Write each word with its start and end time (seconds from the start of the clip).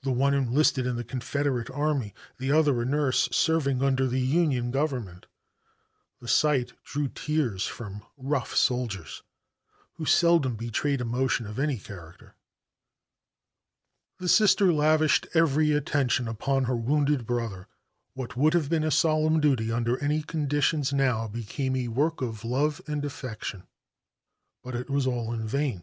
The 0.00 0.10
one 0.10 0.32
enlisted 0.32 0.86
in 0.86 0.96
the 0.96 1.04
Confederate 1.04 1.68
army, 1.68 2.14
the 2.38 2.50
other 2.50 2.80
a 2.80 2.86
nurse 2.86 3.28
serving 3.30 3.82
under 3.82 4.06
the 4.06 4.22
Union 4.22 4.70
Government. 4.70 5.26
The 6.18 6.28
sight 6.28 6.72
drew 6.82 7.08
tears 7.08 7.66
from 7.66 8.02
rough 8.16 8.56
soldiers 8.56 9.22
who 9.98 10.06
seldom 10.06 10.56
betrayed 10.56 11.02
emotion 11.02 11.46
of 11.46 11.58
any 11.58 11.76
character. 11.76 12.36
The 14.16 14.30
Sister 14.30 14.72
lavished 14.72 15.26
every 15.34 15.72
attention 15.72 16.26
upon 16.26 16.64
her 16.64 16.74
wounded 16.76 17.26
brother. 17.26 17.68
What 18.14 18.38
would 18.38 18.54
have 18.54 18.70
been 18.70 18.84
a 18.84 18.90
solemn 18.90 19.40
duty 19.40 19.70
under 19.70 19.98
any 20.02 20.22
conditions 20.22 20.90
now 20.90 21.28
became 21.28 21.76
a 21.76 21.88
work 21.88 22.22
of 22.22 22.46
love 22.46 22.80
and 22.86 23.04
affection. 23.04 23.64
But 24.62 24.74
it 24.74 24.88
was 24.88 25.06
all 25.06 25.34
in 25.34 25.46
vain. 25.46 25.82